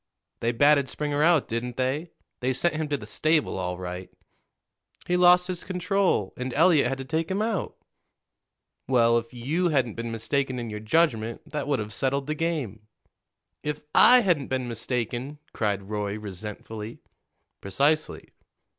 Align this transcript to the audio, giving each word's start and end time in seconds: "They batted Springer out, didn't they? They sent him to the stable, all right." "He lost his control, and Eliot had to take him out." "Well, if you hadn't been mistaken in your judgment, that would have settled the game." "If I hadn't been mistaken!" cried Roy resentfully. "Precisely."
"They 0.39 0.51
batted 0.51 0.89
Springer 0.89 1.21
out, 1.21 1.47
didn't 1.47 1.77
they? 1.77 2.09
They 2.39 2.53
sent 2.53 2.73
him 2.75 2.87
to 2.87 2.97
the 2.97 3.05
stable, 3.05 3.59
all 3.59 3.77
right." 3.77 4.09
"He 5.05 5.15
lost 5.15 5.45
his 5.45 5.63
control, 5.63 6.33
and 6.37 6.55
Eliot 6.55 6.87
had 6.87 6.97
to 6.97 7.05
take 7.05 7.29
him 7.29 7.39
out." 7.39 7.77
"Well, 8.87 9.15
if 9.19 9.31
you 9.31 9.69
hadn't 9.69 9.93
been 9.93 10.11
mistaken 10.11 10.57
in 10.57 10.71
your 10.71 10.79
judgment, 10.79 11.47
that 11.51 11.67
would 11.67 11.77
have 11.77 11.93
settled 11.93 12.25
the 12.25 12.33
game." 12.33 12.87
"If 13.61 13.83
I 13.93 14.21
hadn't 14.21 14.47
been 14.47 14.67
mistaken!" 14.67 15.37
cried 15.53 15.83
Roy 15.83 16.17
resentfully. 16.17 16.97
"Precisely." 17.61 18.29